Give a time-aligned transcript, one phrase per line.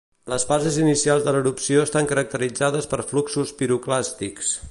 [0.31, 4.53] Les fases inicials de l'erupció estan caracteritzades per fluxos piroclàstics.